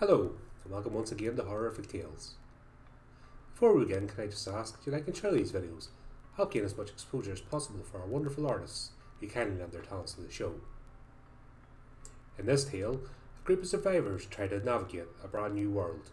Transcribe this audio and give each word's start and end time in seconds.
Hello, 0.00 0.30
and 0.62 0.72
welcome 0.72 0.94
once 0.94 1.10
again 1.10 1.34
to 1.34 1.42
Horrorific 1.42 1.88
Tales. 1.88 2.34
Before 3.52 3.74
we 3.74 3.84
begin, 3.84 4.06
can 4.06 4.22
I 4.22 4.26
just 4.28 4.46
ask, 4.46 4.76
do 4.84 4.88
you 4.88 4.96
like 4.96 5.08
and 5.08 5.16
share 5.16 5.32
these 5.32 5.50
videos? 5.50 5.88
Help 6.36 6.52
gain 6.52 6.64
as 6.64 6.78
much 6.78 6.90
exposure 6.90 7.32
as 7.32 7.40
possible 7.40 7.82
for 7.82 7.98
our 7.98 8.06
wonderful 8.06 8.46
artists 8.46 8.92
who 9.18 9.26
kindly 9.26 9.58
lend 9.58 9.72
their 9.72 9.82
talents 9.82 10.12
to 10.12 10.20
the 10.20 10.30
show. 10.30 10.54
In 12.38 12.46
this 12.46 12.62
tale, 12.62 13.00
a 13.42 13.44
group 13.44 13.62
of 13.62 13.66
survivors 13.66 14.24
try 14.26 14.46
to 14.46 14.64
navigate 14.64 15.08
a 15.24 15.26
brand 15.26 15.56
new 15.56 15.68
world, 15.68 16.10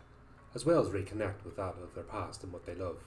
as 0.56 0.66
well 0.66 0.82
as 0.82 0.88
reconnect 0.88 1.46
with 1.46 1.56
that 1.58 1.76
of 1.80 1.94
their 1.94 2.04
past 2.06 2.44
and 2.44 2.52
what 2.52 2.66
they 2.66 2.74
love. 2.74 3.04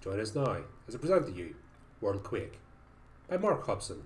Join 0.00 0.20
us 0.20 0.32
now 0.32 0.58
as 0.86 0.94
I 0.94 0.98
present 0.98 1.26
to 1.26 1.32
you 1.32 1.56
World 2.00 2.22
Quake 2.22 2.60
by 3.28 3.36
Mark 3.36 3.66
Hobson. 3.66 4.04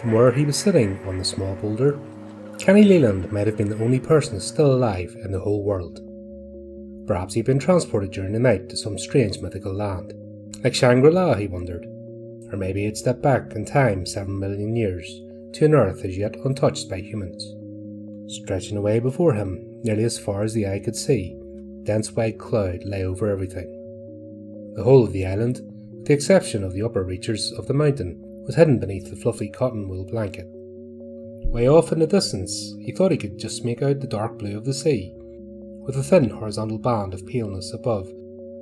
From 0.00 0.12
where 0.12 0.30
he 0.30 0.44
was 0.44 0.56
sitting 0.56 0.96
on 1.08 1.18
the 1.18 1.24
small 1.24 1.56
boulder, 1.56 1.98
Kenny 2.56 2.84
Leland 2.84 3.32
might 3.32 3.48
have 3.48 3.56
been 3.56 3.68
the 3.68 3.82
only 3.82 3.98
person 3.98 4.38
still 4.38 4.72
alive 4.72 5.16
in 5.24 5.32
the 5.32 5.40
whole 5.40 5.64
world. 5.64 6.00
Perhaps 7.08 7.34
he'd 7.34 7.46
been 7.46 7.58
transported 7.58 8.12
during 8.12 8.32
the 8.32 8.38
night 8.38 8.68
to 8.68 8.76
some 8.76 8.96
strange 8.96 9.40
mythical 9.40 9.74
land, 9.74 10.14
like 10.62 10.72
Shangri 10.74 11.10
La, 11.10 11.34
he 11.34 11.48
wondered. 11.48 11.84
Or 12.52 12.56
maybe 12.56 12.84
he'd 12.84 12.96
stepped 12.96 13.22
back 13.22 13.54
in 13.56 13.64
time 13.64 14.06
seven 14.06 14.38
million 14.38 14.76
years 14.76 15.20
to 15.54 15.64
an 15.64 15.74
earth 15.74 16.04
as 16.04 16.16
yet 16.16 16.36
untouched 16.44 16.88
by 16.88 17.00
humans. 17.00 17.44
Stretching 18.32 18.76
away 18.76 19.00
before 19.00 19.34
him, 19.34 19.64
nearly 19.82 20.04
as 20.04 20.16
far 20.16 20.44
as 20.44 20.54
the 20.54 20.68
eye 20.68 20.78
could 20.78 20.96
see, 20.96 21.36
dense 21.82 22.12
white 22.12 22.38
cloud 22.38 22.84
lay 22.84 23.02
over 23.04 23.28
everything. 23.28 23.66
The 24.76 24.84
whole 24.84 25.02
of 25.02 25.12
the 25.12 25.26
island, 25.26 25.60
with 25.92 26.06
the 26.06 26.14
exception 26.14 26.62
of 26.62 26.72
the 26.72 26.82
upper 26.82 27.02
reaches 27.02 27.52
of 27.52 27.66
the 27.66 27.74
mountain, 27.74 28.27
was 28.48 28.56
hidden 28.56 28.78
beneath 28.78 29.10
the 29.10 29.16
fluffy 29.16 29.50
cotton 29.50 29.90
wool 29.90 30.06
blanket. 30.06 30.46
Way 31.52 31.68
off 31.68 31.92
in 31.92 31.98
the 31.98 32.06
distance, 32.06 32.74
he 32.80 32.92
thought 32.92 33.12
he 33.12 33.18
could 33.18 33.38
just 33.38 33.62
make 33.62 33.82
out 33.82 34.00
the 34.00 34.06
dark 34.06 34.38
blue 34.38 34.56
of 34.56 34.64
the 34.64 34.72
sea, 34.72 35.12
with 35.14 35.96
a 35.98 36.02
thin 36.02 36.30
horizontal 36.30 36.78
band 36.78 37.12
of 37.12 37.26
paleness 37.26 37.74
above 37.74 38.08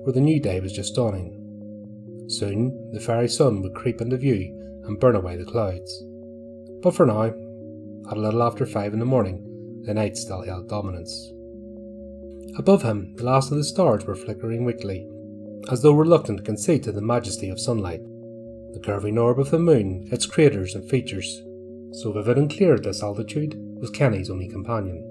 where 0.03 0.12
the 0.12 0.20
new 0.20 0.41
day 0.41 0.59
was 0.59 0.73
just 0.73 0.97
dawning. 0.97 2.27
Soon 2.29 2.91
the 2.92 2.98
fiery 2.98 3.29
sun 3.29 3.62
would 3.62 3.77
creep 3.77 4.01
into 4.01 4.17
view 4.17 4.83
and 4.87 4.98
burn 4.98 5.14
away 5.14 5.37
the 5.37 5.45
clouds. 5.45 6.03
But 6.83 6.95
for 6.97 7.07
now, 7.07 7.27
at 8.11 8.17
a 8.17 8.20
little 8.20 8.42
after 8.42 8.67
five 8.67 8.92
in 8.92 8.98
the 8.98 9.05
morning, 9.05 9.83
the 9.84 9.95
night 9.95 10.17
still 10.17 10.42
held 10.42 10.69
dominance. 10.69 11.33
Above 12.59 12.83
him, 12.83 13.14
the 13.14 13.25
last 13.25 13.53
of 13.53 13.57
the 13.57 13.64
stars 13.64 14.05
were 14.05 14.17
flickering 14.17 14.64
weakly, 14.64 15.08
as 15.70 15.83
though 15.83 15.92
reluctant 15.92 16.39
to 16.39 16.45
concede 16.45 16.83
to 16.83 16.92
the 16.92 17.01
majesty 17.01 17.51
of 17.51 17.61
sunlight. 17.61 18.01
The 18.77 18.83
curving 18.83 19.17
orb 19.17 19.41
of 19.41 19.51
the 19.51 19.59
moon, 19.59 20.07
its 20.13 20.27
craters 20.27 20.75
and 20.75 20.87
features, 20.87 21.42
so 21.92 22.13
vivid 22.13 22.37
and 22.37 22.55
clear 22.55 22.75
at 22.75 22.83
this 22.83 23.03
altitude, 23.03 23.55
was 23.81 23.89
Kenny's 23.89 24.29
only 24.29 24.48
companion. 24.48 25.03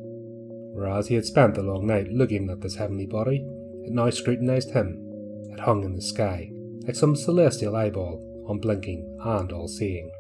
Whereas 0.72 1.08
he 1.08 1.16
had 1.16 1.26
spent 1.26 1.56
the 1.56 1.64
long 1.64 1.88
night 1.88 2.12
looking 2.12 2.48
at 2.52 2.62
this 2.62 2.76
heavenly 2.76 3.08
body, 3.08 3.44
it 3.84 3.92
now 3.92 4.12
scrutinized 4.12 4.70
him. 4.70 5.02
It 5.52 5.62
hung 5.62 5.84
in 5.84 5.96
the 5.96 6.02
sky, 6.04 6.52
like 6.86 6.96
some 6.96 7.16
celestial 7.16 7.76
eyeball, 7.76 8.22
unblinking 8.48 9.18
and 9.26 9.52
all 9.52 9.68
seeing. 9.68 10.12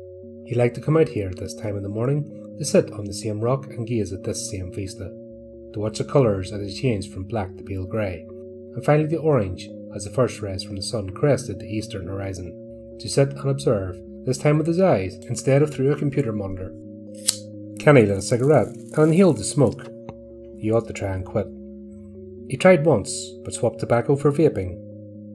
He 0.48 0.56
liked 0.56 0.74
to 0.76 0.82
come 0.82 0.98
out 0.98 1.10
here 1.10 1.30
at 1.30 1.38
this 1.38 1.54
time 1.54 1.76
of 1.76 1.84
the 1.84 1.88
morning, 1.88 2.56
to 2.58 2.66
sit 2.66 2.92
on 2.94 3.06
the 3.06 3.14
same 3.14 3.42
rock 3.42 3.68
and 3.68 3.86
gaze 3.86 4.12
at 4.12 4.24
this 4.24 4.50
same 4.50 4.74
vista, 4.74 5.10
to 5.74 5.80
watch 5.80 6.00
the 6.00 6.04
colours 6.04 6.52
as 6.52 6.62
they 6.62 6.74
changed 6.74 7.14
from 7.14 7.26
black 7.26 7.56
to 7.58 7.64
pale 7.64 7.86
grey, 7.86 8.26
and 8.74 8.84
finally 8.84 9.08
to 9.10 9.18
orange 9.18 9.70
as 9.94 10.04
the 10.04 10.10
first 10.10 10.42
rays 10.42 10.64
from 10.64 10.78
the 10.78 10.82
sun 10.82 11.12
crested 11.12 11.60
the 11.60 11.68
eastern 11.68 12.08
horizon 12.08 12.65
to 13.00 13.10
sit 13.10 13.30
and 13.30 13.50
observe, 13.50 13.98
this 14.26 14.38
time 14.38 14.58
with 14.58 14.68
his 14.68 14.80
eyes 14.80 15.16
instead 15.28 15.62
of 15.62 15.74
through 15.74 15.92
a 15.92 15.98
computer 15.98 16.32
monitor. 16.32 16.74
Kenny 17.80 18.02
lit 18.02 18.18
a 18.18 18.22
cigarette 18.22 18.68
and 18.68 19.12
inhaled 19.12 19.38
the 19.38 19.44
smoke. 19.44 19.88
He 20.60 20.72
ought 20.72 20.88
to 20.88 20.94
try 20.94 21.14
and 21.14 21.26
quit. 21.26 21.48
He 22.50 22.58
tried 22.58 22.86
once, 22.86 23.32
but 23.44 23.54
swapped 23.54 23.80
tobacco 23.80 24.16
for 24.16 24.32
vaping. 24.32 24.80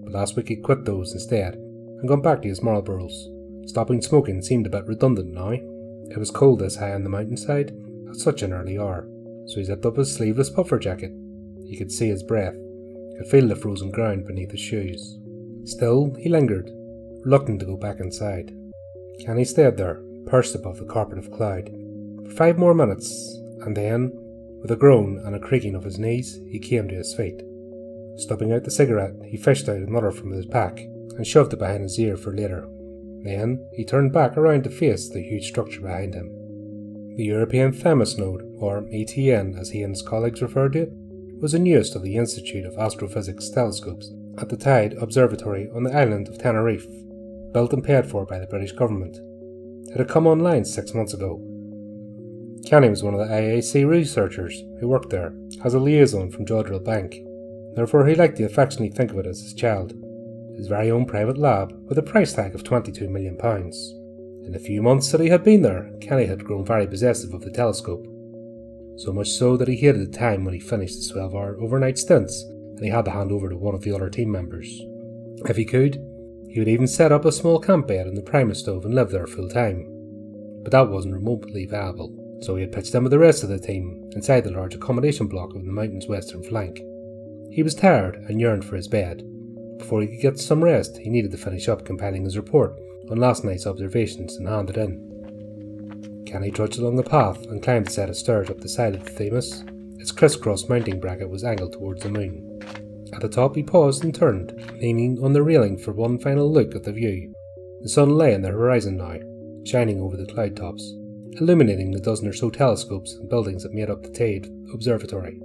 But 0.02 0.12
last 0.12 0.36
week 0.36 0.48
he 0.48 0.56
quit 0.56 0.84
those 0.84 1.12
instead 1.12 1.54
and 1.54 2.08
gone 2.08 2.22
back 2.22 2.42
to 2.42 2.48
his 2.48 2.60
Marlboros. 2.60 3.68
Stopping 3.68 4.02
smoking 4.02 4.42
seemed 4.42 4.66
a 4.66 4.70
bit 4.70 4.86
redundant 4.86 5.32
now. 5.32 5.50
It 5.52 6.18
was 6.18 6.30
cold 6.30 6.58
this 6.58 6.76
high 6.76 6.92
on 6.92 7.04
the 7.04 7.08
mountainside 7.08 7.72
at 8.08 8.16
such 8.16 8.42
an 8.42 8.52
early 8.52 8.78
hour, 8.78 9.08
so 9.46 9.56
he 9.56 9.64
zipped 9.64 9.86
up 9.86 9.96
his 9.96 10.12
sleeveless 10.12 10.50
puffer 10.50 10.78
jacket. 10.78 11.12
He 11.68 11.76
could 11.76 11.92
see 11.92 12.08
his 12.08 12.24
breath, 12.24 12.56
could 13.16 13.28
feel 13.30 13.46
the 13.46 13.54
frozen 13.54 13.92
ground 13.92 14.26
beneath 14.26 14.50
his 14.50 14.60
shoes. 14.60 15.18
Still, 15.64 16.12
he 16.18 16.28
lingered, 16.28 16.72
reluctant 17.24 17.60
to 17.60 17.66
go 17.66 17.76
back 17.76 18.00
inside. 18.00 18.54
Kenny 19.24 19.44
stayed 19.44 19.76
there, 19.76 20.02
perched 20.26 20.54
above 20.54 20.78
the 20.78 20.84
carpet 20.84 21.18
of 21.18 21.30
cloud, 21.30 21.70
for 22.24 22.30
five 22.30 22.58
more 22.58 22.74
minutes, 22.74 23.38
and 23.62 23.76
then, 23.76 24.12
with 24.62 24.70
a 24.70 24.76
groan 24.76 25.20
and 25.24 25.34
a 25.34 25.40
creaking 25.40 25.74
of 25.74 25.84
his 25.84 25.98
knees, 25.98 26.40
he 26.48 26.58
came 26.58 26.88
to 26.88 26.94
his 26.94 27.14
feet. 27.14 27.42
Stubbing 28.16 28.52
out 28.52 28.64
the 28.64 28.70
cigarette, 28.70 29.14
he 29.24 29.36
fished 29.36 29.68
out 29.68 29.76
another 29.76 30.10
from 30.10 30.32
his 30.32 30.46
pack 30.46 30.78
and 30.78 31.26
shoved 31.26 31.52
it 31.52 31.58
behind 31.58 31.82
his 31.82 31.98
ear 31.98 32.16
for 32.16 32.34
later. 32.34 32.66
Then 33.22 33.66
he 33.72 33.84
turned 33.84 34.12
back 34.12 34.36
around 34.36 34.64
to 34.64 34.70
face 34.70 35.08
the 35.08 35.22
huge 35.22 35.48
structure 35.48 35.80
behind 35.80 36.14
him. 36.14 36.30
The 37.16 37.24
European 37.24 37.72
Themis 37.72 38.16
Node, 38.16 38.42
or 38.58 38.82
ETN 38.82 39.58
as 39.58 39.70
he 39.70 39.82
and 39.82 39.92
his 39.92 40.02
colleagues 40.02 40.40
referred 40.40 40.72
to 40.74 40.82
it, 40.82 40.92
was 41.40 41.52
the 41.52 41.58
newest 41.58 41.96
of 41.96 42.02
the 42.02 42.16
Institute 42.16 42.64
of 42.64 42.78
Astrophysics 42.78 43.50
telescopes 43.50 44.12
at 44.38 44.48
the 44.48 44.56
Teide 44.56 45.00
Observatory 45.00 45.68
on 45.74 45.84
the 45.84 45.94
island 45.94 46.28
of 46.28 46.38
Tenerife 46.38 46.86
built 47.52 47.72
and 47.72 47.84
paid 47.84 48.06
for 48.06 48.24
by 48.24 48.38
the 48.38 48.46
British 48.46 48.72
government. 48.72 49.18
It 49.90 49.98
had 49.98 50.08
come 50.08 50.26
online 50.26 50.64
six 50.64 50.94
months 50.94 51.14
ago. 51.14 51.40
Kenny 52.66 52.88
was 52.88 53.02
one 53.02 53.14
of 53.14 53.20
the 53.20 53.34
IAC 53.34 53.88
researchers 53.88 54.62
who 54.78 54.88
worked 54.88 55.10
there 55.10 55.34
as 55.64 55.74
a 55.74 55.80
liaison 55.80 56.30
from 56.30 56.46
Jodrell 56.46 56.84
Bank. 56.84 57.16
Therefore, 57.74 58.06
he 58.06 58.14
liked 58.14 58.36
to 58.36 58.44
affectionately 58.44 58.90
think 58.90 59.10
of 59.10 59.18
it 59.18 59.26
as 59.26 59.40
his 59.40 59.54
child, 59.54 59.94
his 60.56 60.68
very 60.68 60.90
own 60.90 61.06
private 61.06 61.38
lab 61.38 61.72
with 61.88 61.98
a 61.98 62.02
price 62.02 62.32
tag 62.32 62.54
of 62.54 62.62
£22 62.62 63.08
million. 63.08 63.36
In 64.44 64.52
the 64.52 64.58
few 64.58 64.82
months 64.82 65.10
that 65.10 65.20
he 65.20 65.28
had 65.28 65.44
been 65.44 65.62
there, 65.62 65.90
Kenny 66.00 66.26
had 66.26 66.44
grown 66.44 66.64
very 66.64 66.86
possessive 66.86 67.32
of 67.34 67.42
the 67.42 67.50
telescope. 67.50 68.06
So 68.96 69.12
much 69.12 69.28
so 69.28 69.56
that 69.56 69.68
he 69.68 69.76
hated 69.76 70.12
the 70.12 70.18
time 70.18 70.44
when 70.44 70.54
he 70.54 70.60
finished 70.60 70.96
his 70.96 71.08
12 71.08 71.34
hour 71.34 71.56
overnight 71.60 71.98
stints 71.98 72.42
and 72.42 72.84
he 72.84 72.90
had 72.90 73.04
to 73.06 73.10
hand 73.10 73.32
over 73.32 73.48
to 73.48 73.56
one 73.56 73.74
of 73.74 73.82
the 73.82 73.92
other 73.92 74.10
team 74.10 74.30
members. 74.30 74.68
If 75.48 75.56
he 75.56 75.64
could, 75.64 75.96
he 76.50 76.58
would 76.58 76.68
even 76.68 76.88
set 76.88 77.12
up 77.12 77.24
a 77.24 77.30
small 77.30 77.60
camp 77.60 77.86
bed 77.86 78.08
in 78.08 78.14
the 78.14 78.22
primus 78.22 78.58
stove 78.58 78.84
and 78.84 78.92
live 78.92 79.10
there 79.10 79.26
full 79.26 79.48
time. 79.48 79.86
But 80.64 80.72
that 80.72 80.90
wasn't 80.90 81.14
remotely 81.14 81.64
viable, 81.64 82.12
so 82.42 82.56
he 82.56 82.62
had 82.62 82.72
pitched 82.72 82.94
in 82.94 83.04
with 83.04 83.12
the 83.12 83.20
rest 83.20 83.44
of 83.44 83.48
the 83.48 83.58
team 83.58 84.10
inside 84.16 84.42
the 84.42 84.50
large 84.50 84.74
accommodation 84.74 85.28
block 85.28 85.54
of 85.54 85.64
the 85.64 85.72
mountain's 85.72 86.08
western 86.08 86.42
flank. 86.42 86.80
He 87.52 87.62
was 87.62 87.76
tired 87.76 88.16
and 88.28 88.40
yearned 88.40 88.64
for 88.64 88.74
his 88.74 88.88
bed. 88.88 89.22
Before 89.78 90.02
he 90.02 90.08
could 90.08 90.20
get 90.20 90.38
some 90.40 90.64
rest, 90.64 90.98
he 90.98 91.08
needed 91.08 91.30
to 91.30 91.38
finish 91.38 91.68
up 91.68 91.84
compiling 91.84 92.24
his 92.24 92.36
report 92.36 92.76
on 93.10 93.18
last 93.18 93.44
night's 93.44 93.66
observations 93.66 94.36
and 94.36 94.48
hand 94.48 94.70
it 94.70 94.76
in. 94.76 96.24
Kenny 96.26 96.50
trudged 96.50 96.78
along 96.78 96.96
the 96.96 97.02
path 97.04 97.44
and 97.46 97.62
climbed 97.62 97.86
a 97.86 97.90
set 97.90 98.08
of 98.08 98.16
stairs 98.16 98.50
up 98.50 98.60
the 98.60 98.68
side 98.68 98.94
of 98.96 99.04
the 99.04 99.10
Themis. 99.10 99.64
Its 99.98 100.10
crisscross 100.10 100.68
mounting 100.68 100.98
bracket 100.98 101.30
was 101.30 101.44
angled 101.44 101.72
towards 101.72 102.02
the 102.02 102.08
moon. 102.08 102.49
At 103.12 103.20
the 103.20 103.28
top 103.28 103.56
he 103.56 103.62
paused 103.62 104.04
and 104.04 104.14
turned, 104.14 104.52
leaning 104.80 105.18
on 105.22 105.32
the 105.32 105.42
railing 105.42 105.78
for 105.78 105.92
one 105.92 106.18
final 106.18 106.50
look 106.50 106.74
at 106.74 106.84
the 106.84 106.92
view. 106.92 107.32
The 107.82 107.88
sun 107.88 108.10
lay 108.10 108.34
on 108.34 108.42
the 108.42 108.48
horizon 108.48 108.96
now, 108.96 109.18
shining 109.64 110.00
over 110.00 110.16
the 110.16 110.26
cloud 110.26 110.56
tops, 110.56 110.92
illuminating 111.40 111.90
the 111.90 112.00
dozen 112.00 112.28
or 112.28 112.32
so 112.32 112.50
telescopes 112.50 113.14
and 113.14 113.28
buildings 113.28 113.62
that 113.62 113.74
made 113.74 113.90
up 113.90 114.02
the 114.02 114.10
Teide 114.10 114.48
Observatory. 114.72 115.40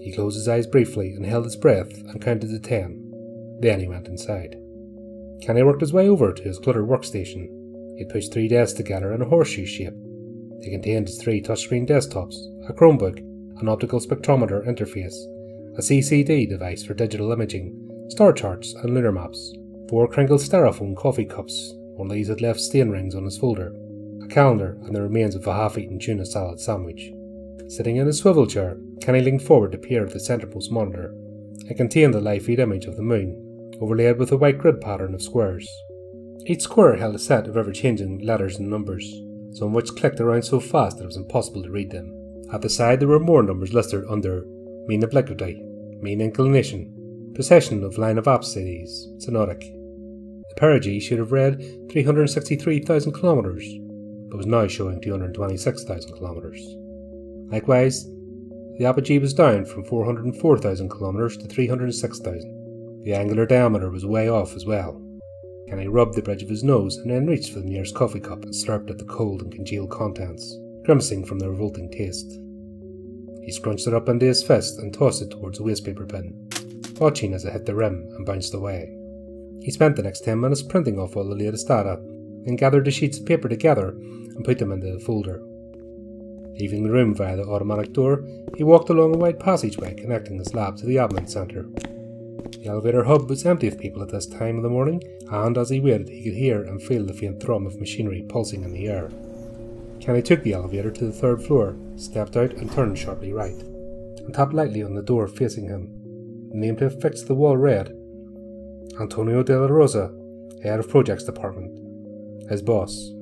He 0.00 0.12
closed 0.12 0.36
his 0.36 0.48
eyes 0.48 0.66
briefly 0.66 1.12
and 1.14 1.26
held 1.26 1.44
his 1.44 1.56
breath 1.56 1.92
and 1.92 2.20
counted 2.20 2.50
to 2.50 2.58
ten. 2.58 3.10
Then 3.60 3.80
he 3.80 3.88
went 3.88 4.08
inside. 4.08 4.56
Kenny 5.42 5.62
worked 5.62 5.80
his 5.80 5.92
way 5.92 6.08
over 6.08 6.32
to 6.32 6.42
his 6.42 6.58
cluttered 6.58 6.88
workstation. 6.88 7.48
He 7.98 8.04
pushed 8.04 8.32
three 8.32 8.48
desks 8.48 8.76
together 8.76 9.12
in 9.12 9.22
a 9.22 9.28
horseshoe 9.28 9.66
shape. 9.66 9.94
They 10.60 10.70
contained 10.70 11.08
his 11.08 11.20
three 11.20 11.42
touchscreen 11.42 11.88
desktops, 11.88 12.36
a 12.68 12.72
Chromebook, 12.72 13.18
an 13.60 13.68
optical 13.68 14.00
spectrometer 14.00 14.66
interface, 14.66 15.14
a 15.76 15.80
CCD 15.80 16.46
device 16.46 16.84
for 16.84 16.92
digital 16.92 17.32
imaging, 17.32 18.06
star 18.10 18.32
charts, 18.34 18.74
and 18.74 18.92
lunar 18.92 19.10
maps, 19.10 19.54
four 19.88 20.06
crinkled 20.06 20.40
styrofoam 20.40 20.94
coffee 20.94 21.24
cups, 21.24 21.72
one 21.96 22.10
of 22.10 22.12
these 22.12 22.28
had 22.28 22.42
left 22.42 22.60
stain 22.60 22.90
rings 22.90 23.14
on 23.14 23.24
his 23.24 23.38
folder, 23.38 23.74
a 24.22 24.28
calendar, 24.28 24.76
and 24.82 24.94
the 24.94 25.00
remains 25.00 25.34
of 25.34 25.46
a 25.46 25.54
half 25.54 25.78
eaten 25.78 25.98
tuna 25.98 26.26
salad 26.26 26.60
sandwich. 26.60 27.10
Sitting 27.68 27.96
in 27.96 28.06
his 28.06 28.18
swivel 28.18 28.46
chair, 28.46 28.76
Kenny 29.00 29.22
leaned 29.22 29.42
forward 29.42 29.72
to 29.72 29.78
peer 29.78 30.04
at 30.04 30.12
the 30.12 30.18
centerpost 30.18 30.70
monitor. 30.70 31.14
It 31.70 31.78
contained 31.78 32.12
the 32.12 32.20
live 32.20 32.44
feed 32.44 32.58
image 32.58 32.84
of 32.84 32.96
the 32.96 33.02
moon, 33.02 33.72
overlaid 33.80 34.18
with 34.18 34.30
a 34.30 34.36
white 34.36 34.58
grid 34.58 34.78
pattern 34.78 35.14
of 35.14 35.22
squares. 35.22 35.66
Each 36.44 36.60
square 36.60 36.96
held 36.96 37.14
a 37.14 37.18
set 37.18 37.46
of 37.46 37.56
ever 37.56 37.72
changing 37.72 38.18
letters 38.18 38.58
and 38.58 38.68
numbers, 38.68 39.10
some 39.52 39.68
of 39.68 39.74
which 39.74 39.96
clicked 39.96 40.20
around 40.20 40.42
so 40.42 40.60
fast 40.60 40.98
that 40.98 41.04
it 41.04 41.06
was 41.06 41.16
impossible 41.16 41.62
to 41.62 41.70
read 41.70 41.90
them, 41.90 42.14
At 42.52 42.60
the 42.60 42.68
side 42.68 43.00
there 43.00 43.08
were 43.08 43.18
more 43.18 43.42
numbers 43.42 43.72
listed 43.72 44.04
under 44.10 44.44
mean 44.86 45.02
obliquity, 45.02 45.62
mean 46.00 46.20
inclination, 46.20 47.32
precession 47.34 47.82
of 47.84 47.98
line 47.98 48.18
of 48.18 48.26
apsides, 48.26 49.08
synodic. 49.18 49.60
The 49.60 50.54
perigee 50.56 51.00
should 51.00 51.18
have 51.18 51.32
read 51.32 51.62
363,000 51.90 53.12
kilometres, 53.12 53.66
but 54.28 54.36
was 54.36 54.46
now 54.46 54.66
showing 54.66 55.00
226,000 55.00 56.12
kilometres. 56.12 56.76
Likewise, 57.50 58.06
the 58.78 58.86
apogee 58.86 59.18
was 59.18 59.34
down 59.34 59.64
from 59.64 59.84
404,000 59.84 60.90
kilometres 60.90 61.36
to 61.36 61.46
306,000. 61.46 63.02
The 63.04 63.14
angular 63.14 63.46
diameter 63.46 63.90
was 63.90 64.06
way 64.06 64.28
off 64.28 64.56
as 64.56 64.64
well. 64.64 65.00
Kenny 65.68 65.88
rubbed 65.88 66.14
the 66.14 66.22
bridge 66.22 66.42
of 66.42 66.48
his 66.48 66.64
nose 66.64 66.96
and 66.98 67.10
then 67.10 67.26
reached 67.26 67.52
for 67.52 67.60
the 67.60 67.66
nearest 67.66 67.94
coffee 67.94 68.20
cup 68.20 68.42
and 68.42 68.52
slurped 68.52 68.90
at 68.90 68.98
the 68.98 69.04
cold 69.04 69.42
and 69.42 69.52
congealed 69.52 69.90
contents, 69.90 70.58
grimacing 70.84 71.24
from 71.24 71.38
the 71.38 71.48
revolting 71.48 71.90
taste. 71.90 72.38
He 73.42 73.52
scrunched 73.52 73.86
it 73.86 73.94
up 73.94 74.08
into 74.08 74.26
his 74.26 74.42
fist 74.42 74.78
and 74.78 74.94
tossed 74.94 75.22
it 75.22 75.30
towards 75.30 75.58
the 75.58 75.64
wastepaper 75.64 76.06
bin, 76.06 76.48
watching 77.00 77.34
as 77.34 77.44
it 77.44 77.52
hit 77.52 77.66
the 77.66 77.74
rim 77.74 78.08
and 78.16 78.24
bounced 78.24 78.54
away. 78.54 78.96
He 79.60 79.70
spent 79.70 79.96
the 79.96 80.02
next 80.02 80.24
ten 80.24 80.40
minutes 80.40 80.62
printing 80.62 80.98
off 80.98 81.16
all 81.16 81.28
the 81.28 81.34
latest 81.34 81.68
data, 81.68 82.00
then 82.44 82.56
gathered 82.56 82.84
the 82.84 82.90
sheets 82.90 83.18
of 83.18 83.26
paper 83.26 83.48
together 83.48 83.88
and 83.88 84.44
put 84.44 84.58
them 84.58 84.72
into 84.72 84.92
the 84.92 85.00
folder. 85.00 85.42
Leaving 86.58 86.84
the 86.84 86.90
room 86.90 87.14
via 87.14 87.36
the 87.36 87.44
automatic 87.44 87.92
door, 87.92 88.24
he 88.56 88.64
walked 88.64 88.90
along 88.90 89.14
a 89.14 89.18
wide 89.18 89.40
passageway 89.40 89.94
connecting 89.94 90.38
his 90.38 90.54
lab 90.54 90.76
to 90.76 90.86
the 90.86 90.96
admin 90.96 91.28
centre. 91.28 91.66
The 92.58 92.66
elevator 92.66 93.04
hub 93.04 93.28
was 93.28 93.44
empty 93.44 93.68
of 93.68 93.78
people 93.78 94.02
at 94.02 94.10
this 94.10 94.26
time 94.26 94.56
of 94.56 94.62
the 94.62 94.68
morning, 94.68 95.02
and 95.30 95.58
as 95.58 95.70
he 95.70 95.80
waited, 95.80 96.08
he 96.08 96.22
could 96.22 96.34
hear 96.34 96.62
and 96.62 96.82
feel 96.82 97.04
the 97.04 97.12
faint 97.12 97.42
thrum 97.42 97.66
of 97.66 97.80
machinery 97.80 98.24
pulsing 98.28 98.62
in 98.62 98.72
the 98.72 98.88
air. 98.88 99.10
Kenny 100.02 100.20
took 100.20 100.42
the 100.42 100.52
elevator 100.52 100.90
to 100.90 101.04
the 101.04 101.12
third 101.12 101.44
floor, 101.44 101.76
stepped 101.94 102.36
out, 102.36 102.54
and 102.54 102.70
turned 102.72 102.98
sharply 102.98 103.32
right, 103.32 103.54
and 103.54 104.34
tapped 104.34 104.52
lightly 104.52 104.82
on 104.82 104.94
the 104.94 105.02
door 105.02 105.28
facing 105.28 105.66
him. 105.68 105.88
The 106.50 106.56
nameplate 106.56 107.00
fixed 107.00 107.28
the 107.28 107.36
wall 107.36 107.56
red. 107.56 107.96
Antonio 109.00 109.44
de 109.44 109.56
la 109.56 109.66
Rosa, 109.66 110.12
head 110.64 110.80
of 110.80 110.88
projects 110.88 111.22
department, 111.22 111.78
his 112.50 112.62
boss. 112.62 113.12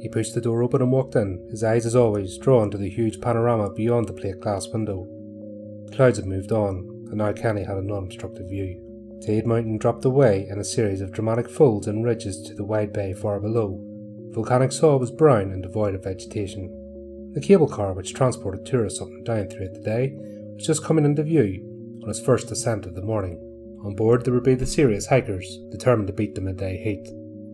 He 0.00 0.08
pushed 0.08 0.34
the 0.34 0.40
door 0.40 0.62
open 0.62 0.80
and 0.80 0.90
walked 0.90 1.16
in, 1.16 1.46
his 1.50 1.62
eyes 1.62 1.84
as 1.84 1.94
always 1.94 2.38
drawn 2.38 2.70
to 2.70 2.78
the 2.78 2.88
huge 2.88 3.20
panorama 3.20 3.70
beyond 3.70 4.08
the 4.08 4.14
plate 4.14 4.40
glass 4.40 4.68
window. 4.68 5.06
The 5.84 5.96
clouds 5.96 6.16
had 6.16 6.26
moved 6.26 6.50
on, 6.50 6.78
and 7.10 7.18
now 7.18 7.32
Kenny 7.32 7.64
had 7.64 7.76
a 7.76 7.82
non-obstructive 7.82 8.48
view. 8.48 8.80
Teide 9.22 9.44
Mountain 9.44 9.76
dropped 9.76 10.06
away 10.06 10.48
in 10.48 10.58
a 10.58 10.64
series 10.64 11.02
of 11.02 11.12
dramatic 11.12 11.50
folds 11.50 11.86
and 11.86 12.06
ridges 12.06 12.40
to 12.44 12.54
the 12.54 12.64
wide 12.64 12.94
bay 12.94 13.12
far 13.12 13.38
below. 13.38 13.84
Volcanic 14.32 14.70
soil 14.70 14.98
was 14.98 15.10
brown 15.10 15.50
and 15.50 15.62
devoid 15.62 15.94
of 15.94 16.04
vegetation. 16.04 17.32
The 17.34 17.40
cable 17.40 17.68
car 17.68 17.92
which 17.92 18.14
transported 18.14 18.64
tourists 18.64 19.00
up 19.00 19.08
and 19.08 19.24
down 19.24 19.48
throughout 19.48 19.74
the 19.74 19.80
day 19.80 20.14
was 20.54 20.64
just 20.64 20.84
coming 20.84 21.04
into 21.04 21.22
view 21.24 22.00
on 22.04 22.10
its 22.10 22.20
first 22.20 22.50
ascent 22.50 22.86
of 22.86 22.94
the 22.94 23.02
morning. 23.02 23.38
On 23.84 23.94
board 23.96 24.24
there 24.24 24.34
would 24.34 24.44
be 24.44 24.54
the 24.54 24.66
serious 24.66 25.06
hikers, 25.06 25.58
determined 25.70 26.06
to 26.06 26.12
beat 26.12 26.34
the 26.34 26.40
midday 26.40 26.76
heat. 26.76 27.08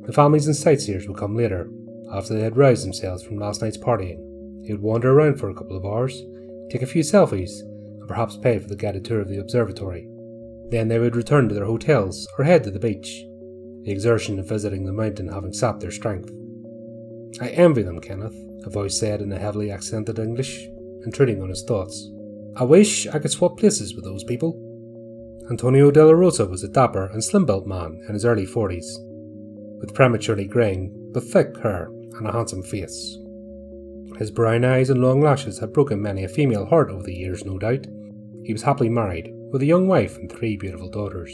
The 0.07 0.13
families 0.13 0.47
and 0.47 0.57
sightseers 0.57 1.09
would 1.09 1.17
come 1.17 1.35
later, 1.35 1.71
after 2.13 2.35
they 2.35 2.43
had 2.43 2.57
roused 2.57 2.85
themselves 2.85 3.23
from 3.23 3.39
last 3.39 3.63
night's 3.63 3.79
partying. 3.79 4.19
They 4.67 4.73
would 4.73 4.83
wander 4.83 5.13
around 5.13 5.39
for 5.39 5.49
a 5.49 5.55
couple 5.55 5.77
of 5.77 5.85
hours, 5.85 6.23
take 6.71 6.83
a 6.83 6.87
few 6.87 7.03
selfies, 7.03 7.61
and 7.61 8.07
perhaps 8.07 8.37
pay 8.37 8.59
for 8.59 8.69
the 8.69 8.77
guided 8.77 9.05
tour 9.05 9.21
of 9.21 9.29
the 9.29 9.41
observatory. 9.41 10.09
Then 10.69 10.89
they 10.89 10.99
would 10.99 11.17
return 11.17 11.49
to 11.49 11.55
their 11.55 11.65
hotels 11.65 12.29
or 12.39 12.45
head 12.45 12.65
to 12.65 12.71
the 12.71 12.79
beach, 12.79 13.25
the 13.83 13.93
exertion 13.93 14.39
of 14.39 14.49
visiting 14.49 14.85
the 14.85 14.93
mountain 14.93 15.29
having 15.29 15.53
sapped 15.53 15.81
their 15.81 15.91
strength. 15.91 16.31
I 17.41 17.49
envy 17.49 17.83
them, 17.83 18.01
Kenneth, 18.01 18.35
a 18.65 18.71
voice 18.71 18.99
said 18.99 19.21
in 19.21 19.33
a 19.33 19.39
heavily 19.39 19.71
accented 19.71 20.19
English, 20.19 20.69
intruding 21.05 21.43
on 21.43 21.51
his 21.51 21.65
thoughts. 21.65 22.11
I 22.57 22.65
wish 22.65 23.07
I 23.07 23.19
could 23.19 23.31
swap 23.31 23.59
places 23.59 23.95
with 23.95 24.05
those 24.05 24.25
people. 24.25 24.59
Antonio 25.51 25.91
de 25.91 26.05
la 26.05 26.13
Rosa 26.13 26.47
was 26.47 26.65
a 26.65 26.69
dapper 26.69 27.07
and 27.13 27.23
slim 27.23 27.45
built 27.45 27.67
man 27.67 28.01
in 28.09 28.15
his 28.15 28.25
early 28.25 28.47
forties, 28.47 28.99
with 29.81 29.95
prematurely 29.95 30.47
greying 30.47 31.11
but 31.13 31.25
thick 31.25 31.57
hair 31.59 31.91
and 32.17 32.27
a 32.27 32.33
handsome 32.33 32.63
face. 32.63 33.19
His 34.19 34.31
brown 34.31 34.65
eyes 34.65 34.89
and 34.89 35.03
long 35.03 35.21
lashes 35.21 35.59
had 35.59 35.75
broken 35.75 36.01
many 36.01 36.25
a 36.25 36.29
female 36.29 36.65
heart 36.65 36.91
over 36.91 37.03
the 37.03 37.15
years, 37.15 37.45
no 37.45 37.59
doubt. 37.59 37.87
He 38.45 38.53
was 38.53 38.63
happily 38.63 38.89
married, 38.89 39.31
with 39.53 39.61
a 39.61 39.67
young 39.67 39.87
wife 39.87 40.17
and 40.17 40.33
three 40.33 40.57
beautiful 40.57 40.89
daughters. 40.89 41.31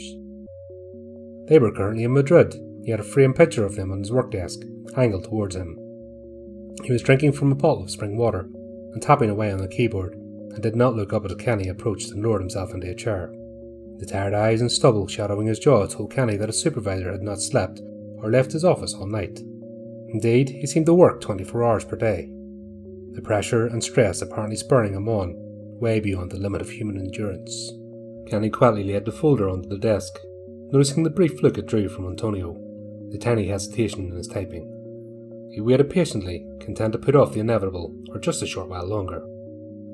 They 1.47 1.59
were 1.59 1.71
currently 1.71 2.03
in 2.03 2.13
Madrid. 2.13 2.55
He 2.83 2.91
had 2.91 2.99
a 2.99 3.03
framed 3.03 3.37
picture 3.37 3.65
of 3.65 3.75
them 3.75 3.91
on 3.91 3.99
his 3.99 4.11
work 4.11 4.31
desk, 4.31 4.59
angled 4.97 5.23
towards 5.23 5.55
him. 5.55 5.79
He 6.83 6.91
was 6.91 7.03
drinking 7.03 7.33
from 7.33 7.51
a 7.51 7.55
bottle 7.55 7.83
of 7.83 7.91
spring 7.91 8.17
water 8.17 8.49
and 8.93 9.01
tapping 9.01 9.29
away 9.29 9.51
on 9.51 9.59
the 9.59 9.67
keyboard, 9.67 10.15
and 10.15 10.61
did 10.61 10.75
not 10.75 10.95
look 10.95 11.13
up 11.13 11.25
as 11.25 11.35
Kenny 11.35 11.67
approached 11.67 12.11
and 12.11 12.23
lowered 12.23 12.41
himself 12.41 12.73
into 12.73 12.89
a 12.89 12.95
chair. 12.95 13.33
The 13.97 14.05
tired 14.05 14.33
eyes 14.33 14.61
and 14.61 14.71
stubble 14.71 15.07
shadowing 15.07 15.47
his 15.47 15.59
jaw 15.59 15.85
told 15.85 16.11
Kenny 16.11 16.35
that 16.37 16.49
his 16.49 16.61
supervisor 16.61 17.11
had 17.11 17.21
not 17.21 17.41
slept 17.41 17.81
or 18.17 18.29
left 18.29 18.51
his 18.51 18.65
office 18.65 18.93
all 18.93 19.07
night. 19.07 19.39
Indeed, 20.09 20.49
he 20.49 20.67
seemed 20.67 20.85
to 20.87 20.93
work 20.93 21.21
24 21.21 21.63
hours 21.63 21.85
per 21.85 21.95
day. 21.95 22.29
The 23.13 23.21
pressure 23.21 23.67
and 23.67 23.83
stress 23.83 24.21
apparently 24.21 24.57
spurring 24.57 24.93
him 24.93 25.07
on, 25.07 25.35
way 25.79 25.99
beyond 25.99 26.31
the 26.31 26.37
limit 26.37 26.61
of 26.61 26.69
human 26.69 26.97
endurance. 26.97 27.71
Kenny 28.27 28.49
quietly 28.49 28.83
laid 28.83 29.05
the 29.05 29.11
folder 29.11 29.49
onto 29.49 29.69
the 29.69 29.77
desk, 29.77 30.17
noticing 30.71 31.03
the 31.03 31.09
brief 31.09 31.41
look 31.43 31.57
it 31.57 31.67
drew 31.67 31.87
from 31.87 32.07
Antonio, 32.07 32.57
the 33.11 33.17
tiny 33.17 33.47
hesitation 33.47 34.07
in 34.07 34.17
his 34.17 34.27
typing. 34.27 34.72
He 35.53 35.61
waited 35.61 35.91
patiently, 35.91 36.47
content 36.59 36.93
to 36.93 36.97
put 36.97 37.15
off 37.15 37.33
the 37.33 37.39
inevitable, 37.39 37.93
for 38.11 38.19
just 38.19 38.41
a 38.41 38.47
short 38.47 38.69
while 38.69 38.87
longer. 38.87 39.23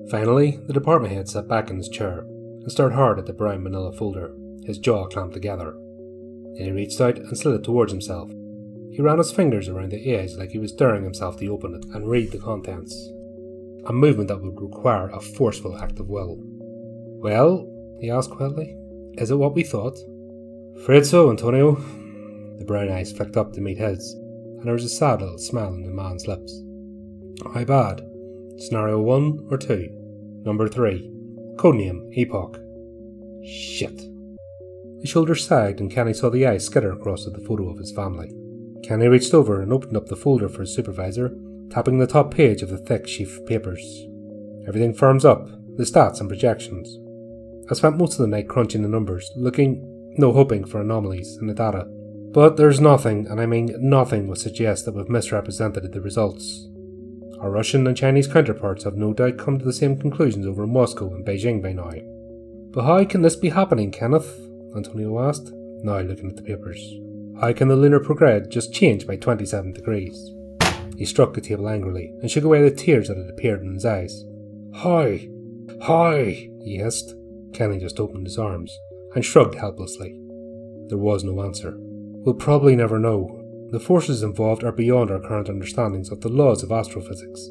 Finally, 0.10 0.58
the 0.68 0.74
department 0.74 1.14
head 1.14 1.28
sat 1.28 1.50
back 1.50 1.70
in 1.70 1.76
his 1.76 1.90
chair 1.90 2.20
and 2.20 2.72
stared 2.72 2.94
hard 2.94 3.20
at 3.20 3.26
the 3.26 3.34
brown 3.34 3.64
manila 3.64 3.92
folder, 3.92 4.34
his 4.64 4.78
jaw 4.78 5.06
clamped 5.08 5.34
together. 5.34 5.74
Then 6.56 6.66
he 6.66 6.72
reached 6.72 7.02
out 7.02 7.18
and 7.18 7.38
slid 7.38 7.56
it 7.56 7.66
towards 7.66 7.92
himself. 7.92 8.30
He 8.92 9.02
ran 9.02 9.18
his 9.18 9.34
fingers 9.34 9.68
around 9.68 9.92
the 9.92 10.14
edge 10.14 10.36
like 10.36 10.52
he 10.52 10.60
was 10.60 10.72
daring 10.72 11.04
himself 11.04 11.38
to 11.38 11.48
open 11.48 11.76
it 11.76 11.86
and 11.94 12.08
read 12.08 12.32
the 12.32 12.38
contents. 12.38 12.96
A 13.86 13.92
movement 13.92 14.30
that 14.30 14.42
would 14.42 14.62
require 14.62 15.10
a 15.10 15.20
forceful 15.20 15.78
act 15.78 16.00
of 16.00 16.08
will. 16.08 16.38
Well, 16.40 17.70
he 18.00 18.10
asked 18.10 18.32
quietly, 18.32 18.78
is 19.18 19.30
it 19.30 19.36
what 19.36 19.56
we 19.56 19.64
thought? 19.64 19.98
Afraid 20.78 21.06
so, 21.06 21.30
Antonio. 21.30 21.76
The 22.60 22.66
brown 22.66 22.90
eyes 22.90 23.12
flicked 23.12 23.36
up 23.36 23.52
to 23.54 23.62
meet 23.62 23.78
his, 23.78 24.16
and 24.60 24.68
there 24.68 24.74
was 24.74 24.84
a 24.84 24.90
sad 24.90 25.22
little 25.22 25.38
smile 25.38 25.68
on 25.68 25.82
the 25.82 25.90
man's 25.90 26.28
lips. 26.28 26.62
How 27.54 27.64
bad? 27.64 28.02
Scenario 28.58 29.00
1 29.00 29.48
or 29.50 29.58
2? 29.58 30.42
Number 30.46 30.68
3. 30.68 31.10
Codename 31.56 32.10
Epoch. 32.18 32.60
Shit. 33.46 34.02
His 35.02 35.10
shoulders 35.10 35.48
sagged 35.48 35.80
and 35.80 35.90
Kenny 35.90 36.14
saw 36.14 36.30
the 36.30 36.46
eyes 36.46 36.66
skitter 36.66 36.92
across 36.92 37.24
to 37.24 37.30
the 37.30 37.40
photo 37.40 37.70
of 37.70 37.78
his 37.78 37.94
family. 37.94 38.34
Kenny 38.84 39.08
reached 39.08 39.34
over 39.34 39.62
and 39.62 39.72
opened 39.72 39.96
up 39.96 40.08
the 40.08 40.16
folder 40.18 40.50
for 40.50 40.62
his 40.62 40.76
supervisor, 40.76 41.34
tapping 41.70 42.00
the 42.00 42.08
top 42.08 42.34
page 42.34 42.62
of 42.62 42.70
the 42.70 42.78
thick 42.78 43.08
sheaf 43.08 43.38
of 43.38 43.46
papers. 43.46 44.06
Everything 44.68 44.94
firms 44.94 45.24
up, 45.24 45.48
the 45.78 45.84
stats 45.84 46.20
and 46.20 46.28
projections. 46.28 46.98
I 47.72 47.76
spent 47.76 47.98
most 47.98 48.14
of 48.14 48.20
the 48.20 48.28
night 48.28 48.50
crunching 48.50 48.82
the 48.82 48.90
numbers, 48.90 49.32
looking, 49.36 50.14
no 50.18 50.34
hoping 50.34 50.66
for 50.66 50.82
anomalies 50.82 51.38
in 51.40 51.48
the 51.48 51.54
data. 51.54 51.88
But 52.32 52.58
there's 52.58 52.80
nothing, 52.80 53.28
and 53.28 53.42
I 53.42 53.46
mean 53.46 53.74
nothing, 53.80 54.28
would 54.28 54.38
suggest 54.38 54.86
that 54.86 54.94
we've 54.94 55.10
misrepresented 55.10 55.92
the 55.92 56.02
results. 56.02 56.68
Our 57.40 57.50
Russian 57.50 57.88
and 57.88 57.98
Chinese 57.98 58.28
counterparts 58.28 58.84
have 58.84 58.98
no 58.98 59.14
doubt 59.14 59.38
come 59.38 59.58
to 59.58 59.66
the 59.66 59.74
same 59.74 59.98
conclusions 59.98 60.46
over 60.46 60.64
in 60.64 60.74
Moscow 60.74 61.14
and 61.14 61.26
Beijing 61.26 61.62
by 61.64 61.72
now. 61.72 61.92
But 62.72 62.86
how 62.86 63.04
can 63.06 63.24
this 63.24 63.36
be 63.36 63.50
happening, 63.50 63.92
Kenneth? 63.92 64.40
Antonio 64.76 65.20
asked, 65.20 65.52
now 65.84 66.00
looking 66.02 66.30
at 66.30 66.36
the 66.36 66.44
papers. 66.44 66.80
How 67.40 67.54
can 67.54 67.68
the 67.68 67.76
lunar 67.76 68.00
prograde 68.00 68.50
just 68.50 68.74
change 68.74 69.08
by 69.08 69.16
27 69.16 69.74
degrees? 69.74 70.32
He 70.98 71.06
struck 71.06 71.34
the 71.34 71.42
table 71.42 71.70
angrily 71.70 72.14
and 72.22 72.30
shook 72.30 72.44
away 72.44 72.62
the 72.62 72.76
tears 72.76 73.08
that 73.08 73.18
had 73.18 73.30
appeared 73.30 73.62
in 73.62 73.74
his 73.74 73.86
eyes. 73.86 74.26
How? 74.76 75.18
How? 75.82 76.16
he 76.16 76.78
hissed. 76.78 77.16
Kenny 77.54 77.80
just 77.80 78.00
opened 78.00 78.28
his 78.28 78.38
arms 78.38 78.78
and 79.16 79.24
shrugged 79.24 79.56
helplessly. 79.56 80.20
There 80.90 80.98
was 80.98 81.24
no 81.24 81.42
answer. 81.42 81.80
We'll 82.24 82.36
probably 82.36 82.76
never 82.76 83.00
know. 83.00 83.36
The 83.72 83.80
forces 83.80 84.24
involved 84.24 84.64
are 84.64 84.72
beyond 84.72 85.12
our 85.12 85.20
current 85.20 85.50
understandings 85.50 86.12
of 86.12 86.22
the 86.22 86.30
laws 86.30 86.64
of 86.64 86.72
astrophysics. 86.72 87.42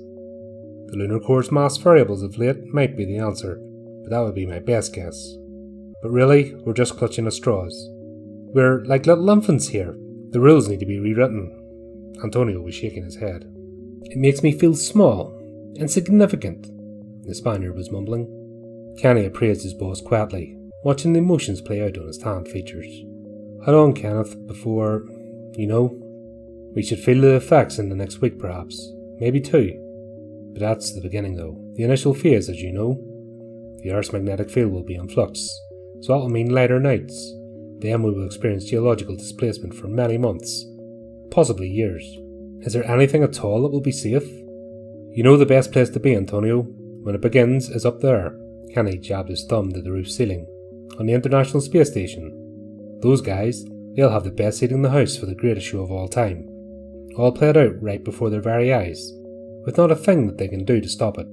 The 0.88 0.96
lunar 0.96 1.20
core's 1.20 1.52
mass 1.52 1.76
variables 1.76 2.22
of 2.22 2.38
late 2.38 2.72
might 2.72 2.96
be 2.96 3.04
the 3.04 3.18
answer, 3.18 3.60
but 4.02 4.10
that 4.10 4.20
would 4.20 4.34
be 4.34 4.46
my 4.46 4.58
best 4.58 4.94
guess. 4.94 5.36
But 6.02 6.10
really, 6.10 6.54
we're 6.64 6.72
just 6.72 6.96
clutching 6.96 7.26
at 7.26 7.32
straws. 7.32 7.88
We're 8.54 8.84
like 8.84 9.06
little 9.06 9.28
infants 9.30 9.68
here. 9.68 9.96
The 10.30 10.40
rules 10.40 10.68
need 10.68 10.80
to 10.80 10.86
be 10.86 10.98
rewritten. 10.98 12.14
Antonio 12.22 12.60
was 12.60 12.74
shaking 12.74 13.04
his 13.04 13.16
head. 13.16 13.44
It 14.04 14.18
makes 14.18 14.42
me 14.42 14.52
feel 14.52 14.74
small, 14.74 15.38
insignificant, 15.76 16.66
the 17.26 17.34
Spaniard 17.34 17.76
was 17.76 17.90
mumbling. 17.90 18.94
Kenny 18.98 19.26
appraised 19.26 19.62
his 19.62 19.74
boss 19.74 20.00
quietly, 20.00 20.56
watching 20.82 21.12
the 21.12 21.18
emotions 21.18 21.60
play 21.60 21.82
out 21.82 21.98
on 21.98 22.06
his 22.06 22.18
tanned 22.18 22.48
features. 22.48 23.04
Long, 23.66 23.92
Kenneth, 23.94 24.46
before, 24.46 25.04
you 25.54 25.66
know? 25.66 25.94
We 26.74 26.82
should 26.82 27.00
feel 27.00 27.20
the 27.20 27.34
effects 27.34 27.78
in 27.78 27.88
the 27.88 27.96
next 27.96 28.20
week, 28.20 28.38
perhaps. 28.38 28.92
Maybe 29.18 29.40
two. 29.40 29.78
But 30.52 30.60
that's 30.60 30.94
the 30.94 31.00
beginning, 31.00 31.36
though. 31.36 31.56
The 31.74 31.84
initial 31.84 32.14
phase, 32.14 32.48
as 32.48 32.60
you 32.60 32.72
know. 32.72 33.02
The 33.82 33.92
Earth's 33.92 34.12
magnetic 34.12 34.50
field 34.50 34.72
will 34.72 34.84
be 34.84 34.94
in 34.94 35.08
flux, 35.08 35.48
so 36.00 36.12
that 36.12 36.18
will 36.18 36.30
mean 36.30 36.50
lighter 36.50 36.80
nights. 36.80 37.34
Then 37.78 38.02
we 38.02 38.10
will 38.10 38.26
experience 38.26 38.64
geological 38.64 39.16
displacement 39.16 39.74
for 39.74 39.86
many 39.86 40.18
months, 40.18 40.66
possibly 41.30 41.68
years. 41.68 42.04
Is 42.62 42.72
there 42.72 42.90
anything 42.90 43.22
at 43.22 43.44
all 43.44 43.62
that 43.62 43.70
will 43.70 43.80
be 43.80 43.92
safe? 43.92 44.28
You 45.12 45.22
know 45.22 45.36
the 45.36 45.46
best 45.46 45.72
place 45.72 45.90
to 45.90 46.00
be, 46.00 46.16
Antonio. 46.16 46.62
When 47.02 47.14
it 47.14 47.20
begins 47.20 47.68
is 47.70 47.86
up 47.86 48.00
there. 48.00 48.36
Kenny 48.74 48.98
jabbed 48.98 49.30
his 49.30 49.44
thumb 49.44 49.72
to 49.72 49.80
the 49.80 49.92
roof 49.92 50.10
ceiling. 50.10 50.46
On 50.98 51.06
the 51.06 51.12
International 51.12 51.60
Space 51.60 51.90
Station. 51.90 52.47
Those 53.00 53.20
guys, 53.20 53.64
they'll 53.94 54.10
have 54.10 54.24
the 54.24 54.30
best 54.30 54.58
seat 54.58 54.72
in 54.72 54.82
the 54.82 54.90
house 54.90 55.16
for 55.16 55.26
the 55.26 55.34
greatest 55.34 55.66
show 55.66 55.80
of 55.80 55.90
all 55.90 56.08
time. 56.08 56.48
All 57.16 57.32
played 57.32 57.56
out 57.56 57.80
right 57.82 58.02
before 58.02 58.30
their 58.30 58.40
very 58.40 58.72
eyes, 58.72 59.12
with 59.64 59.76
not 59.76 59.90
a 59.90 59.96
thing 59.96 60.26
that 60.26 60.38
they 60.38 60.48
can 60.48 60.64
do 60.64 60.80
to 60.80 60.88
stop 60.88 61.18
it. 61.18 61.26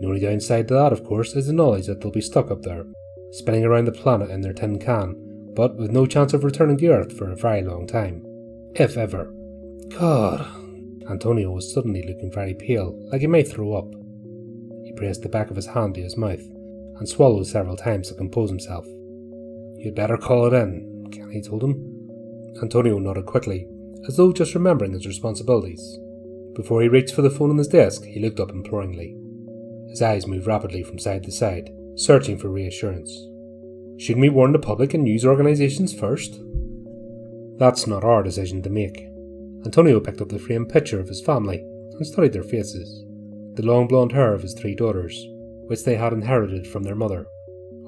The 0.00 0.06
only 0.06 0.20
downside 0.20 0.68
to 0.68 0.74
that, 0.74 0.92
of 0.92 1.04
course, 1.04 1.34
is 1.36 1.46
the 1.46 1.52
knowledge 1.52 1.86
that 1.86 2.00
they'll 2.00 2.10
be 2.10 2.20
stuck 2.20 2.50
up 2.50 2.62
there, 2.62 2.86
spinning 3.32 3.64
around 3.64 3.84
the 3.84 3.92
planet 3.92 4.30
in 4.30 4.40
their 4.40 4.52
tin 4.52 4.78
can, 4.78 5.14
but 5.54 5.76
with 5.76 5.90
no 5.90 6.06
chance 6.06 6.32
of 6.32 6.44
returning 6.44 6.78
to 6.78 6.88
Earth 6.88 7.16
for 7.16 7.30
a 7.30 7.36
very 7.36 7.62
long 7.62 7.86
time. 7.86 8.24
If 8.74 8.96
ever. 8.96 9.32
God. 9.90 10.46
Antonio 11.10 11.50
was 11.50 11.72
suddenly 11.72 12.02
looking 12.02 12.30
very 12.32 12.54
pale, 12.54 12.96
like 13.10 13.20
he 13.20 13.26
might 13.26 13.48
throw 13.48 13.74
up. 13.74 13.88
He 14.84 14.92
pressed 14.92 15.22
the 15.22 15.28
back 15.28 15.50
of 15.50 15.56
his 15.56 15.66
hand 15.66 15.96
to 15.96 16.02
his 16.02 16.16
mouth 16.16 16.42
and 16.98 17.08
swallowed 17.08 17.46
several 17.46 17.76
times 17.76 18.08
to 18.08 18.14
compose 18.14 18.48
himself. 18.48 18.86
You'd 19.80 19.94
better 19.94 20.18
call 20.18 20.44
it 20.46 20.52
in, 20.52 21.08
Kenny 21.10 21.40
told 21.40 21.64
him. 21.64 22.08
Antonio 22.60 22.98
nodded 22.98 23.24
quickly, 23.24 23.66
as 24.06 24.18
though 24.18 24.30
just 24.30 24.54
remembering 24.54 24.92
his 24.92 25.06
responsibilities. 25.06 25.98
Before 26.54 26.82
he 26.82 26.88
reached 26.88 27.14
for 27.14 27.22
the 27.22 27.30
phone 27.30 27.48
on 27.48 27.56
his 27.56 27.68
desk, 27.68 28.04
he 28.04 28.20
looked 28.20 28.40
up 28.40 28.50
imploringly. 28.50 29.16
His 29.88 30.02
eyes 30.02 30.26
moved 30.26 30.46
rapidly 30.46 30.82
from 30.82 30.98
side 30.98 31.22
to 31.22 31.32
side, 31.32 31.70
searching 31.94 32.36
for 32.36 32.50
reassurance. 32.50 33.10
Shouldn't 33.98 34.20
we 34.20 34.28
warn 34.28 34.52
the 34.52 34.58
public 34.58 34.92
and 34.92 35.02
news 35.02 35.24
organisations 35.24 35.98
first? 35.98 36.38
That's 37.56 37.86
not 37.86 38.04
our 38.04 38.22
decision 38.22 38.60
to 38.62 38.70
make. 38.70 39.06
Antonio 39.64 39.98
picked 39.98 40.20
up 40.20 40.28
the 40.28 40.38
framed 40.38 40.68
picture 40.68 41.00
of 41.00 41.08
his 41.08 41.22
family 41.22 41.58
and 41.58 42.06
studied 42.06 42.34
their 42.34 42.42
faces. 42.42 43.02
The 43.54 43.62
long 43.62 43.88
blonde 43.88 44.12
hair 44.12 44.34
of 44.34 44.42
his 44.42 44.52
three 44.52 44.74
daughters, 44.74 45.26
which 45.68 45.84
they 45.84 45.96
had 45.96 46.12
inherited 46.12 46.66
from 46.66 46.82
their 46.82 46.94
mother. 46.94 47.26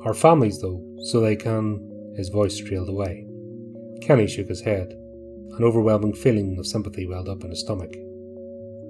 Our 0.04 0.14
families, 0.14 0.60
though, 0.60 0.82
so 1.04 1.20
they 1.20 1.36
can. 1.36 1.88
His 2.16 2.28
voice 2.28 2.58
trailed 2.58 2.88
away. 2.88 3.26
Kenny 4.00 4.26
shook 4.26 4.48
his 4.48 4.60
head. 4.60 4.92
An 5.56 5.62
overwhelming 5.62 6.14
feeling 6.14 6.58
of 6.58 6.66
sympathy 6.66 7.06
welled 7.06 7.28
up 7.28 7.44
in 7.44 7.50
his 7.50 7.60
stomach. 7.60 7.94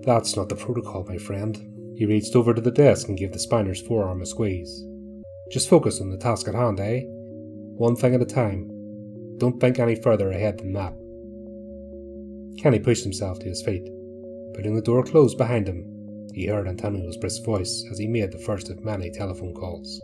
That's 0.04 0.36
not 0.36 0.48
the 0.48 0.56
protocol, 0.56 1.04
my 1.08 1.18
friend. 1.18 1.94
He 1.96 2.06
reached 2.06 2.34
over 2.34 2.54
to 2.54 2.60
the 2.60 2.70
desk 2.70 3.08
and 3.08 3.18
gave 3.18 3.32
the 3.32 3.38
Spaniard's 3.38 3.80
forearm 3.80 4.22
a 4.22 4.26
squeeze. 4.26 4.84
Just 5.50 5.68
focus 5.68 6.00
on 6.00 6.10
the 6.10 6.16
task 6.16 6.48
at 6.48 6.54
hand, 6.54 6.80
eh? 6.80 7.02
One 7.76 7.94
thing 7.94 8.14
at 8.14 8.22
a 8.22 8.26
time. 8.26 8.70
Don't 9.38 9.60
think 9.60 9.78
any 9.78 9.96
further 9.96 10.30
ahead 10.30 10.58
than 10.58 10.72
that. 10.72 10.94
Kenny 12.60 12.78
pushed 12.78 13.04
himself 13.04 13.38
to 13.40 13.48
his 13.48 13.62
feet. 13.62 13.88
Putting 14.54 14.74
the 14.74 14.82
door 14.82 15.02
closed 15.02 15.36
behind 15.36 15.68
him, 15.68 16.28
he 16.32 16.46
heard 16.46 16.68
Antonio's 16.68 17.16
brisk 17.16 17.44
voice 17.44 17.84
as 17.90 17.98
he 17.98 18.06
made 18.06 18.32
the 18.32 18.38
first 18.38 18.70
of 18.70 18.84
many 18.84 19.10
telephone 19.10 19.52
calls. 19.52 20.00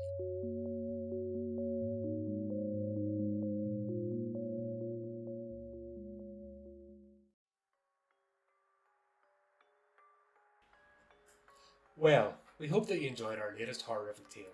Well, 12.01 12.35
we 12.61 12.69
hope 12.69 12.87
that 12.87 13.01
you 13.01 13.09
enjoyed 13.09 13.41
our 13.41 13.53
latest 13.59 13.83
horrorific 13.83 14.29
tale. 14.31 14.45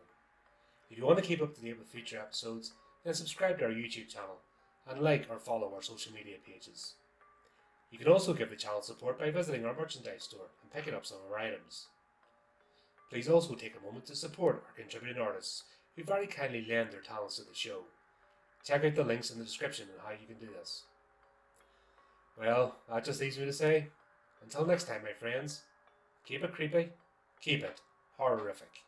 If 0.91 0.97
you 0.97 1.05
want 1.05 1.19
to 1.19 1.25
keep 1.25 1.43
up 1.43 1.55
to 1.55 1.61
date 1.61 1.79
with 1.79 1.89
future 1.89 2.19
episodes, 2.19 2.73
then 3.05 3.13
subscribe 3.13 3.59
to 3.59 3.67
our 3.67 3.71
YouTube 3.71 4.09
channel 4.09 4.39
and 4.89 5.03
like 5.03 5.27
or 5.29 5.39
follow 5.39 5.71
our 5.75 5.83
social 5.83 6.15
media 6.15 6.37
pages. 6.47 6.95
You 7.91 7.99
can 7.99 8.09
also 8.09 8.33
give 8.33 8.49
the 8.49 8.57
channel 8.57 8.81
support 8.81 9.19
by 9.19 9.31
visiting 9.31 9.67
our 9.67 9.75
merchandise 9.75 10.23
store 10.23 10.47
and 10.63 10.73
picking 10.73 10.95
up 10.95 11.05
some 11.05 11.19
of 11.19 11.33
our 11.33 11.39
items. 11.39 11.89
Please 13.11 13.29
also 13.29 13.55
take 13.55 13.75
a 13.77 13.85
moment 13.85 14.07
to 14.07 14.17
support 14.17 14.65
our 14.67 14.83
contributing 14.83 15.21
artists 15.21 15.65
who 15.97 16.03
very 16.03 16.27
kindly 16.27 16.65
lend 16.67 16.93
their 16.93 17.03
talents 17.03 17.37
to 17.37 17.43
the 17.43 17.55
show. 17.55 17.81
Check 18.65 18.85
out 18.85 18.95
the 18.95 19.05
links 19.05 19.31
in 19.31 19.39
the 19.39 19.45
description 19.45 19.89
on 19.93 20.07
how 20.07 20.13
you 20.13 20.27
can 20.27 20.39
do 20.39 20.51
this. 20.59 20.85
Well, 22.41 22.77
that 22.91 23.05
just 23.05 23.21
leaves 23.21 23.39
me 23.39 23.45
to 23.45 23.53
say, 23.53 23.89
until 24.43 24.65
next 24.65 24.89
time, 24.89 25.03
my 25.05 25.13
friends, 25.13 25.61
keep 26.27 26.43
it 26.43 26.55
creepy, 26.55 26.89
keep 27.45 27.63
it 27.63 27.79
horrorific. 28.17 28.85